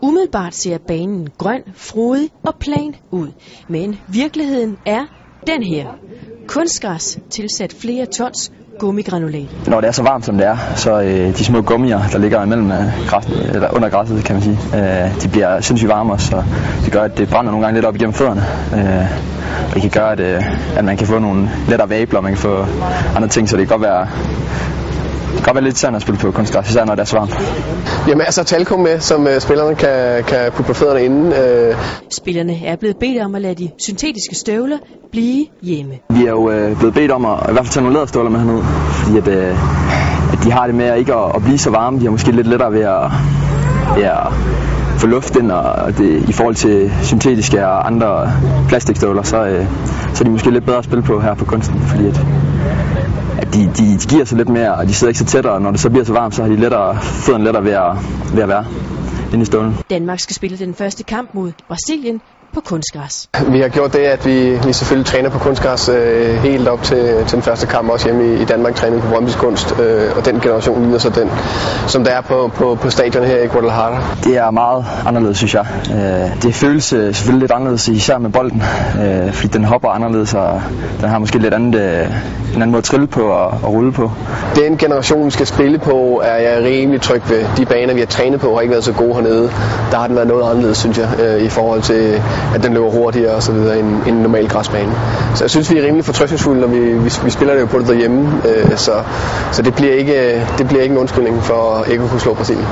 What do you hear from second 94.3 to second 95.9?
græsbane. Så jeg synes, vi er